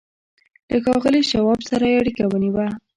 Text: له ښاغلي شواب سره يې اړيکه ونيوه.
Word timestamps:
له 0.69 0.77
ښاغلي 0.83 1.21
شواب 1.31 1.59
سره 1.69 1.85
يې 1.91 1.99
اړيکه 2.01 2.23
ونيوه. 2.27 2.67